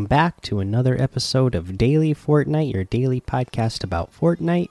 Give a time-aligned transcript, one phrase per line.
[0.00, 4.70] welcome back to another episode of Daily Fortnite, your daily podcast about Fortnite.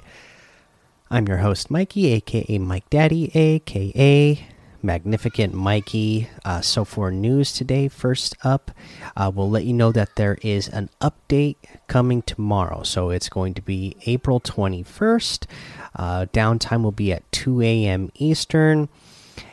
[1.11, 4.47] I'm your host, Mikey, aka Mike Daddy, aka
[4.81, 6.29] Magnificent Mikey.
[6.43, 8.71] Uh, so, for news today, first up,
[9.15, 12.81] uh, we'll let you know that there is an update coming tomorrow.
[12.81, 15.45] So, it's going to be April 21st.
[15.95, 18.11] Uh, downtime will be at 2 a.m.
[18.15, 18.89] Eastern.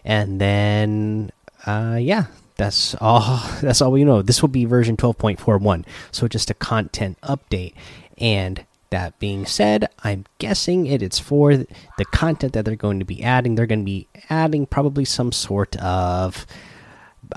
[0.07, 1.33] And then,
[1.67, 4.23] uh, yeah, that's all that's all we know.
[4.23, 7.75] This will be version 12.41 so just a content update.
[8.19, 13.05] And that being said i'm guessing it it's for the content that they're going to
[13.05, 13.55] be adding.
[13.55, 16.47] They're going to be adding probably some sort of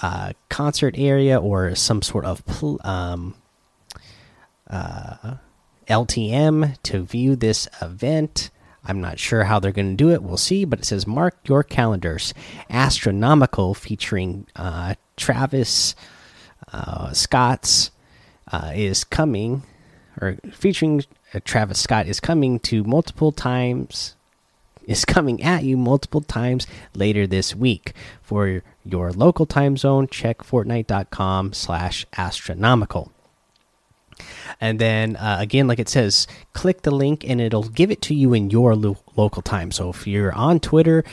[0.02, 2.44] uh, concert area or some sort of
[2.84, 3.36] um,
[4.70, 5.36] uh,
[5.88, 8.52] ltm to view this event
[8.90, 10.24] I'm not sure how they're going to do it.
[10.24, 10.66] We'll see.
[10.66, 12.34] But it says, mark your calendars.
[12.70, 15.96] Astronomical featuring uh, Travis
[16.74, 17.92] uh, Scott's
[18.52, 19.64] uh, is coming,
[20.20, 24.16] or featuring uh, Travis Scott is coming to multiple times.
[24.86, 27.94] Is coming at you multiple times later this week.
[28.24, 33.12] For your local time zone, check Fortnite.com/slash astronomical.
[34.60, 38.16] And then uh, again, like it says, click the link and it'll give it to
[38.16, 39.72] you in your lo local time.
[39.72, 41.04] So if you're on Twitter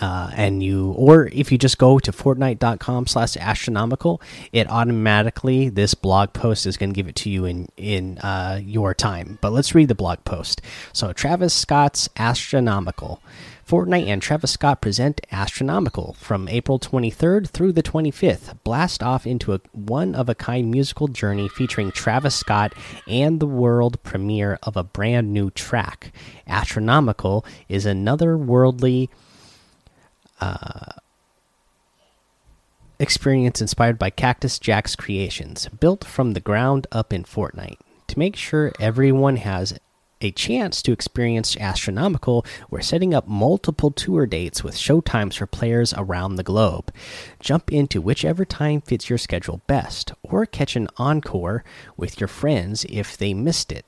[0.00, 4.20] uh, and you, or if you just go to fortnite.com slash astronomical,
[4.52, 8.60] it automatically, this blog post is going to give it to you in, in uh,
[8.62, 9.38] your time.
[9.40, 10.62] But let's read the blog post.
[10.92, 13.20] So Travis Scott's astronomical.
[13.68, 18.56] Fortnite and Travis Scott present Astronomical from April 23rd through the 25th.
[18.64, 22.72] Blast off into a one of a kind musical journey featuring Travis Scott
[23.06, 26.14] and the world premiere of a brand new track.
[26.46, 29.10] Astronomical is another worldly
[30.40, 30.92] uh,
[32.98, 37.76] experience inspired by Cactus Jack's creations, built from the ground up in Fortnite.
[38.06, 39.78] To make sure everyone has
[40.20, 45.94] a chance to experience Astronomical, we're setting up multiple tour dates with showtimes for players
[45.96, 46.92] around the globe.
[47.40, 51.64] Jump into whichever time fits your schedule best, or catch an encore
[51.96, 53.84] with your friends if they missed it.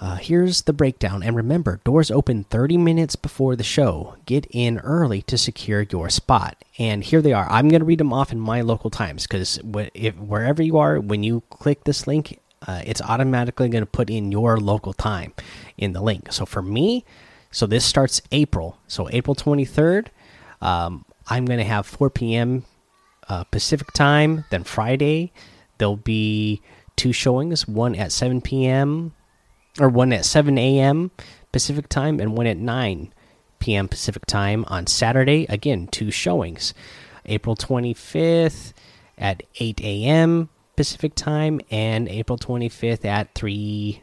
[0.00, 4.16] Uh, here's the breakdown, and remember doors open 30 minutes before the show.
[4.26, 6.64] Get in early to secure your spot.
[6.78, 7.50] And here they are.
[7.50, 11.24] I'm going to read them off in my local times because wherever you are, when
[11.24, 15.32] you click this link, uh, it's automatically going to put in your local time
[15.76, 16.32] in the link.
[16.32, 17.04] So for me,
[17.50, 18.78] so this starts April.
[18.88, 20.08] So April 23rd,
[20.60, 22.64] um, I'm going to have 4 p.m.
[23.28, 24.44] Uh, Pacific time.
[24.50, 25.32] Then Friday,
[25.78, 26.60] there'll be
[26.96, 29.14] two showings one at 7 p.m.
[29.78, 31.10] or one at 7 a.m.
[31.52, 33.12] Pacific time and one at 9
[33.60, 33.88] p.m.
[33.88, 34.64] Pacific time.
[34.68, 36.74] On Saturday, again, two showings.
[37.26, 38.72] April 25th
[39.16, 40.48] at 8 a.m.
[40.78, 44.00] Pacific time and April 25th at 3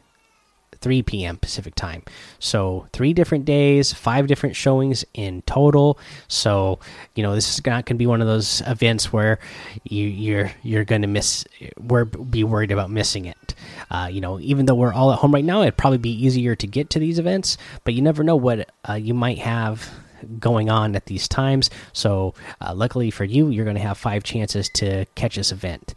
[0.78, 1.38] 3 p.m.
[1.38, 2.02] Pacific time.
[2.38, 5.98] So, three different days, five different showings in total.
[6.28, 6.78] So,
[7.14, 9.38] you know, this is not going to be one of those events where
[9.84, 11.46] you, you're you're going to miss
[11.80, 13.54] we're be worried about missing it.
[13.90, 16.54] Uh, you know, even though we're all at home right now, it'd probably be easier
[16.56, 19.88] to get to these events, but you never know what uh, you might have
[20.38, 21.70] going on at these times.
[21.94, 25.94] So, uh, luckily for you, you're going to have five chances to catch this event.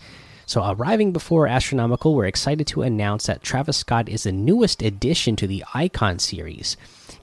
[0.50, 5.36] So, arriving before Astronomical, we're excited to announce that Travis Scott is the newest addition
[5.36, 6.76] to the Icon series.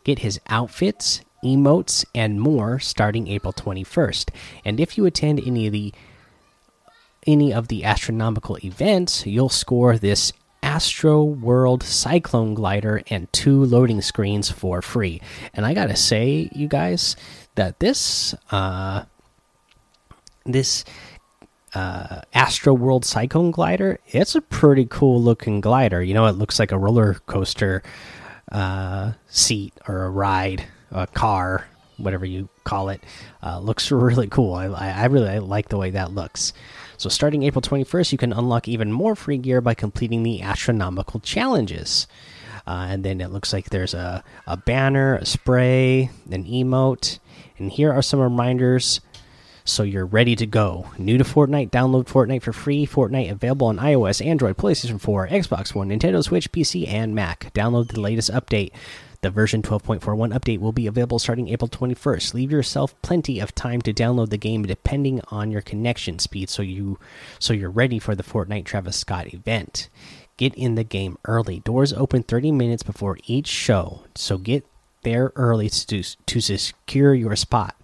[0.04, 4.30] Get his outfits, emotes, and more starting April 21st.
[4.64, 5.92] And if you attend any of the
[7.26, 10.32] any of the astronomical events, you'll score this
[10.62, 15.20] Astro World Cyclone Glider and two loading screens for free.
[15.52, 17.16] And I gotta say, you guys,
[17.56, 19.02] that this uh,
[20.44, 20.84] this
[21.76, 24.00] uh, Astro World Cyclone glider.
[24.06, 26.02] It's a pretty cool looking glider.
[26.02, 27.82] You know, it looks like a roller coaster
[28.50, 31.68] uh, seat or a ride, a car,
[31.98, 33.02] whatever you call it.
[33.42, 34.54] Uh, looks really cool.
[34.54, 36.54] I, I really like the way that looks.
[36.96, 41.20] So, starting April 21st, you can unlock even more free gear by completing the astronomical
[41.20, 42.06] challenges.
[42.66, 47.18] Uh, and then it looks like there's a, a banner, a spray, an emote.
[47.58, 49.00] And here are some reminders
[49.66, 50.86] so you're ready to go.
[50.96, 52.86] New to Fortnite, download Fortnite for free.
[52.86, 57.52] Fortnite available on iOS, Android, PlayStation 4, Xbox One, Nintendo Switch, PC, and Mac.
[57.52, 58.70] Download the latest update.
[59.22, 62.34] The version 12.41 update will be available starting April 21st.
[62.34, 66.62] Leave yourself plenty of time to download the game depending on your connection speed so
[66.62, 66.98] you
[67.38, 69.88] so you're ready for the Fortnite Travis Scott event.
[70.36, 71.60] Get in the game early.
[71.60, 74.66] Doors open 30 minutes before each show, so get
[75.02, 77.75] there early to to secure your spot.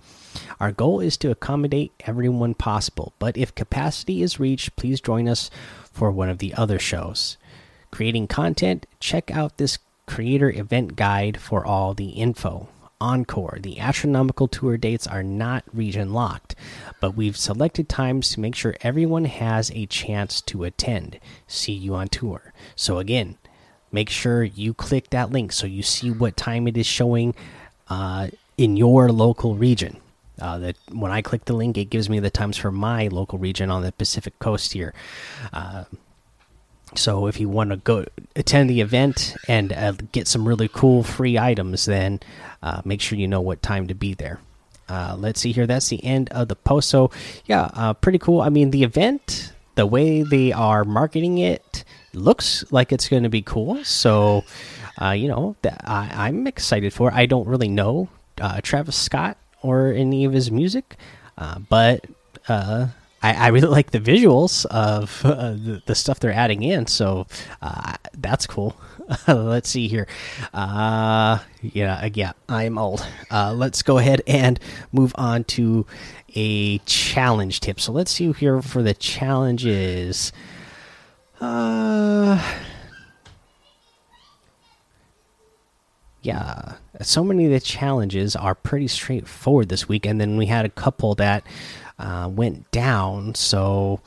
[0.60, 5.50] Our goal is to accommodate everyone possible, but if capacity is reached, please join us
[5.92, 7.36] for one of the other shows.
[7.90, 12.68] Creating content, check out this creator event guide for all the info.
[13.00, 13.58] Encore.
[13.60, 16.54] The astronomical tour dates are not region locked,
[17.00, 21.18] but we've selected times to make sure everyone has a chance to attend.
[21.48, 22.52] See you on tour.
[22.76, 23.38] So, again,
[23.90, 27.34] make sure you click that link so you see what time it is showing
[27.88, 29.96] uh, in your local region.
[30.40, 33.38] Uh, that when I click the link, it gives me the times for my local
[33.38, 34.94] region on the Pacific Coast here.
[35.52, 35.84] Uh,
[36.94, 41.02] so if you want to go attend the event and uh, get some really cool
[41.02, 42.20] free items, then
[42.62, 44.40] uh, make sure you know what time to be there.
[44.88, 45.66] Uh, let's see here.
[45.66, 46.88] That's the end of the post.
[46.88, 47.10] So
[47.46, 48.40] yeah, uh, pretty cool.
[48.40, 51.84] I mean, the event, the way they are marketing it,
[52.14, 53.84] looks like it's going to be cool.
[53.84, 54.44] So
[55.14, 57.08] you know, I, am excited for.
[57.08, 57.14] It.
[57.14, 58.08] I don't really know
[58.40, 60.96] uh, Travis Scott or any of his music,
[61.68, 62.04] but
[63.22, 67.26] I, I really like the visuals of uh, the, the, stuff they're adding in, so
[67.60, 68.76] uh, that's cool.
[69.28, 70.06] let's see here.
[70.52, 73.06] Uh, yeah, yeah, I'm old.
[73.30, 74.58] Uh, let's go ahead and
[74.92, 75.86] move on to
[76.34, 77.80] a challenge tip.
[77.80, 80.32] So let's see here for the challenges.
[81.40, 82.40] Uh,
[86.22, 90.64] yeah, so many of the challenges are pretty straightforward this week, and then we had
[90.64, 91.44] a couple that
[91.98, 93.34] uh, went down.
[93.34, 94.00] So,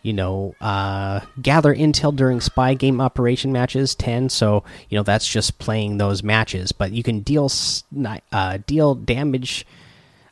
[0.00, 4.30] you know, uh, gather intel during spy game operation matches 10.
[4.30, 6.72] So, you know, that's just playing those matches.
[6.72, 7.50] But you can deal
[8.32, 9.66] uh, deal damage.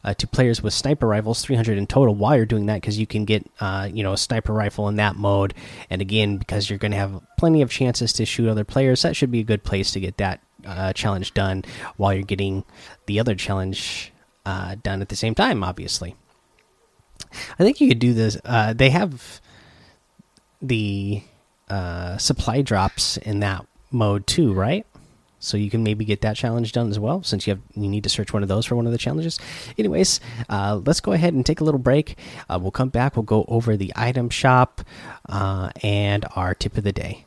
[0.07, 2.15] Uh, to players with sniper rifles, 300 in total.
[2.15, 4.97] While you're doing that, because you can get, uh, you know, a sniper rifle in
[4.97, 5.55] that mode,
[5.89, 9.17] and again, because you're going to have plenty of chances to shoot other players, that
[9.17, 11.65] should be a good place to get that uh, challenge done
[11.97, 12.65] while you're getting
[13.07, 14.13] the other challenge
[14.47, 15.63] uh, done at the same time.
[15.63, 16.15] Obviously,
[17.59, 18.39] I think you could do this.
[18.45, 19.41] Uh, they have
[20.61, 21.23] the
[21.69, 24.87] uh, supply drops in that mode too, right?
[25.39, 28.05] So you can maybe get that challenge done as well, since you have you need
[28.05, 29.39] to search one of those for one of the challenges.
[29.77, 30.19] Anyways,
[30.49, 32.17] uh, let's go ahead and take a little break.
[32.49, 33.15] Uh, we'll come back.
[33.15, 34.81] We'll go over the item shop
[35.29, 37.27] and our tip of the day.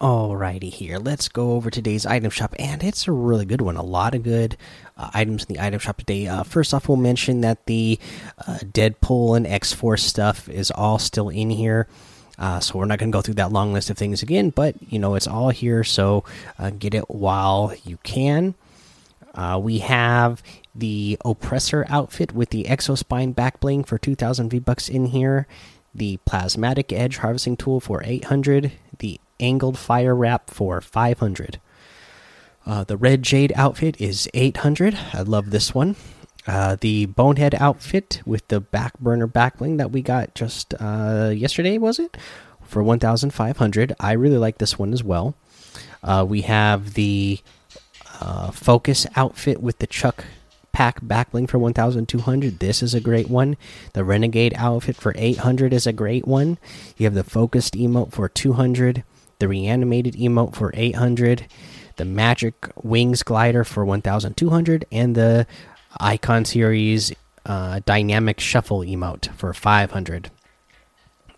[0.00, 0.98] Alrighty, here.
[0.98, 3.76] Let's go over today's item shop, and it's a really good one.
[3.76, 4.56] A lot of good
[4.96, 6.28] uh, items in the item shop today.
[6.28, 7.98] Uh, first off, we'll mention that the
[8.46, 11.88] uh, Deadpool and X Force stuff is all still in here.
[12.38, 14.76] Uh, so we're not going to go through that long list of things again, but
[14.88, 15.82] you know it's all here.
[15.82, 16.22] So
[16.60, 18.54] uh, get it while you can.
[19.34, 20.44] Uh, we have
[20.76, 25.48] the Oppressor outfit with the Exospine back bling for 2,000 V bucks in here.
[25.92, 28.70] The Plasmatic Edge harvesting tool for 800.
[29.00, 31.60] The angled fire wrap for 500.
[32.66, 34.98] Uh, the red jade outfit is 800.
[35.14, 35.96] I love this one.
[36.46, 41.78] Uh, the bonehead outfit with the back burner backbling that we got just uh, yesterday,
[41.78, 42.16] was it?
[42.62, 43.96] For 1,500.
[43.98, 45.34] I really like this one as well.
[46.02, 47.40] Uh, we have the
[48.20, 50.24] uh, focus outfit with the chuck
[50.72, 53.56] pack backbling for 1200 this is a great one
[53.94, 56.58] the renegade outfit for 800 is a great one
[56.96, 59.02] you have the focused emote for 200
[59.38, 61.46] the reanimated emote for 800,
[61.96, 65.46] the magic wings glider for 1200, and the
[66.00, 67.12] icon series
[67.46, 70.30] uh, dynamic shuffle emote for 500.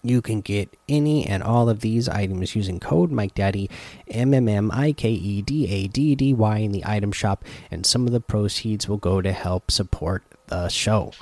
[0.02, 3.68] You can get any and all of these items using code Mike Daddy
[4.08, 7.44] M M M I K E D A D D Y in the item shop,
[7.70, 11.12] and some of the proceeds will go to help support the show.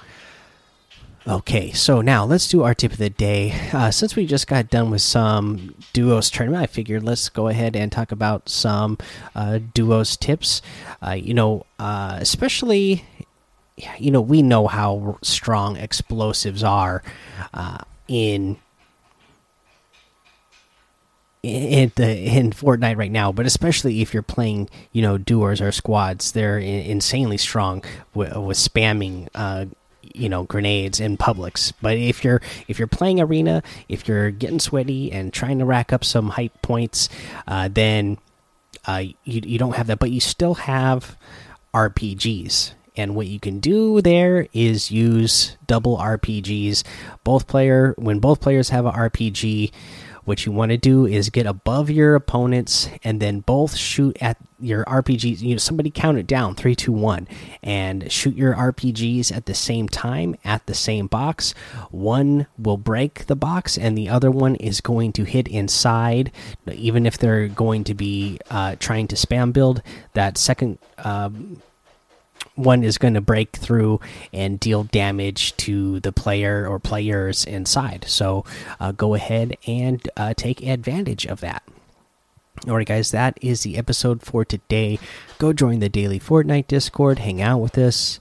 [1.28, 3.52] Okay, so now let's do our tip of the day.
[3.70, 7.76] Uh, since we just got done with some duos tournament, I figured let's go ahead
[7.76, 8.96] and talk about some
[9.34, 10.62] uh, duos tips.
[11.06, 13.04] Uh, you know, uh, especially,
[13.98, 17.02] you know, we know how strong explosives are
[17.52, 18.56] uh, in
[21.42, 25.72] in the in Fortnite right now, but especially if you're playing, you know, duos or
[25.72, 29.66] squads, they're insanely strong with, with spamming uh,
[30.02, 31.72] you know grenades in publics.
[31.82, 35.92] But if you're if you're playing arena, if you're getting sweaty and trying to rack
[35.92, 37.08] up some hype points,
[37.46, 38.18] uh, then
[38.86, 41.16] uh, you you don't have that, but you still have
[41.74, 42.72] RPGs.
[42.96, 46.82] And what you can do there is use double RPGs.
[47.22, 49.70] Both player when both players have a RPG,
[50.28, 54.36] what you want to do is get above your opponents and then both shoot at
[54.60, 55.40] your RPGs.
[55.40, 57.26] You know, somebody count it down three, two, one,
[57.62, 61.52] and shoot your RPGs at the same time at the same box.
[61.90, 66.30] One will break the box, and the other one is going to hit inside.
[66.70, 69.82] Even if they're going to be uh, trying to spam build,
[70.12, 70.78] that second.
[70.98, 71.62] Um,
[72.58, 74.00] one is going to break through
[74.32, 78.04] and deal damage to the player or players inside.
[78.08, 78.44] So
[78.80, 81.62] uh, go ahead and uh, take advantage of that.
[82.66, 84.98] Alright, guys, that is the episode for today.
[85.38, 88.18] Go join the daily Fortnite Discord, hang out with us.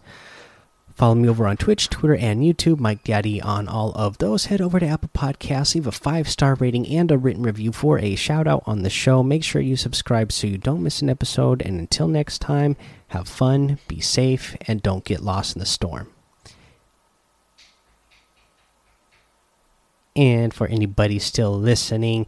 [0.97, 2.79] Follow me over on Twitch, Twitter, and YouTube.
[2.79, 4.45] Mike Daddy on all of those.
[4.45, 7.99] Head over to Apple Podcasts, leave a five star rating and a written review for
[7.99, 9.21] a shout out on the show.
[9.21, 11.61] Make sure you subscribe so you don't miss an episode.
[11.61, 12.75] And until next time,
[13.09, 16.09] have fun, be safe, and don't get lost in the storm.
[20.15, 22.25] And for anybody still listening,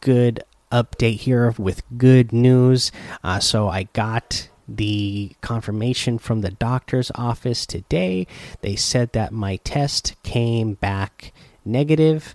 [0.00, 2.90] good update here with good news.
[3.22, 8.26] Uh, so I got the confirmation from the doctor's office today.
[8.60, 11.32] They said that my test came back
[11.64, 12.34] negative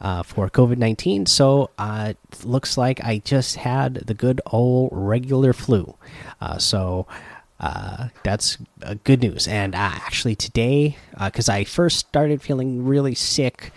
[0.00, 1.26] uh, for COVID 19.
[1.26, 5.96] So uh, it looks like I just had the good old regular flu.
[6.40, 7.06] Uh, so
[7.60, 9.48] uh, that's uh, good news.
[9.48, 13.72] And uh, actually, today, because I first started feeling really sick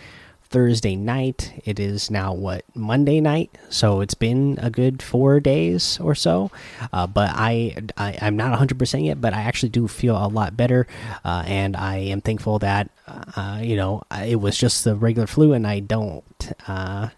[0.52, 1.60] Thursday night.
[1.64, 6.50] It is now what Monday night, so it's been a good four days or so.
[6.92, 10.28] Uh, but I, I am not 100 percent yet, but I actually do feel a
[10.28, 10.86] lot better,
[11.24, 15.54] uh, and I am thankful that uh, you know it was just the regular flu,
[15.54, 16.52] and I don't.
[16.68, 17.08] Uh,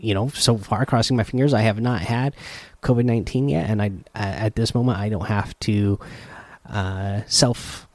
[0.00, 2.34] you know, so far, crossing my fingers, I have not had
[2.82, 6.00] COVID 19 yet, and I at this moment I don't have to
[6.68, 7.86] uh, self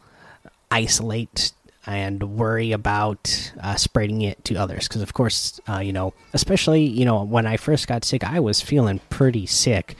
[0.70, 1.51] isolate
[1.86, 4.88] and worry about uh, spreading it to others.
[4.88, 8.40] Because of course uh, you know especially you know when i first got sick i
[8.40, 9.96] was feeling pretty sick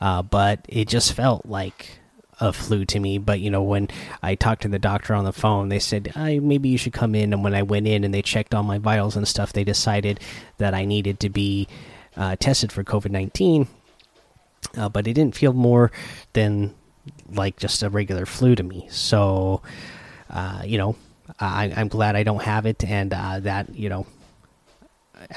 [0.00, 1.98] uh, but it just felt like
[2.40, 3.16] a flu to me.
[3.18, 3.88] But you know when
[4.22, 7.32] i talked to the doctor on the phone they said maybe you should come in.
[7.32, 10.20] And when i went in and they checked all my vitals and stuff they decided
[10.58, 11.68] that i needed to be
[12.16, 13.66] uh, tested for covid-19
[14.76, 15.90] uh, but it didn't feel more
[16.32, 16.74] than
[17.28, 18.86] like just a regular flu to me.
[18.90, 19.62] So
[20.30, 20.96] uh, you know
[21.38, 24.06] I, am glad I don't have it, and uh, that you know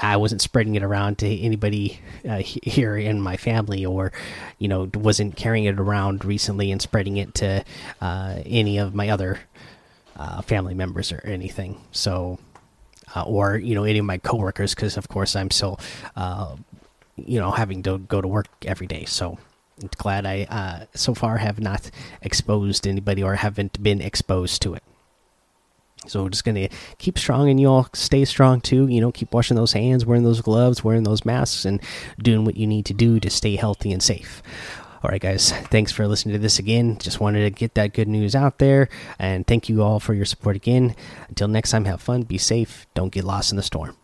[0.00, 4.12] I wasn't spreading it around to anybody uh, here in my family, or
[4.58, 7.64] you know wasn't carrying it around recently and spreading it to
[8.00, 9.40] uh, any of my other
[10.16, 11.80] uh, family members or anything.
[11.92, 12.38] So,
[13.14, 15.80] uh, or you know any of my coworkers, because of course I'm still
[16.16, 16.56] uh,
[17.16, 19.04] you know having to go to work every day.
[19.06, 19.38] So
[19.96, 21.90] glad I so far have not
[22.20, 24.82] exposed anybody or haven't been exposed to it.
[26.06, 28.86] So we're just gonna keep strong, and you all stay strong too.
[28.86, 31.80] You know, keep washing those hands, wearing those gloves, wearing those masks, and
[32.18, 34.42] doing what you need to do to stay healthy and safe.
[35.02, 36.98] All right, guys, thanks for listening to this again.
[36.98, 38.88] Just wanted to get that good news out there,
[39.18, 40.96] and thank you all for your support again.
[41.28, 43.96] Until next time, have fun, be safe, don't get lost in the storm.